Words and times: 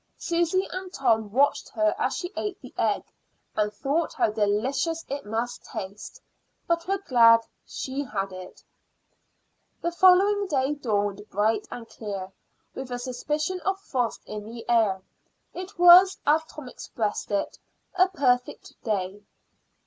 Susy 0.17 0.65
and 0.71 0.91
Tom 0.91 1.31
watched 1.31 1.69
her 1.69 1.93
as 1.99 2.17
she 2.17 2.33
ate 2.35 2.59
the 2.59 2.73
egg, 2.75 3.03
and 3.55 3.71
thought 3.71 4.13
how 4.15 4.31
delicious 4.31 5.05
it 5.09 5.27
must 5.27 5.63
taste, 5.63 6.19
but 6.67 6.87
were 6.87 6.97
glad 6.97 7.41
she 7.67 8.01
had 8.03 8.31
it. 8.31 8.63
The 9.83 9.91
following 9.91 10.47
day 10.47 10.73
dawned 10.73 11.29
bright 11.29 11.67
and 11.69 11.87
clear, 11.87 12.31
with 12.73 12.89
a 12.89 12.97
suspicion 12.97 13.59
of 13.59 13.79
frost 13.79 14.23
in 14.25 14.43
the 14.45 14.67
air. 14.67 15.03
It 15.53 15.77
was, 15.77 16.17
as 16.25 16.43
Tom 16.45 16.67
expressed 16.67 17.29
it, 17.29 17.59
a 17.93 18.09
perfect 18.09 18.73
day. 18.83 19.21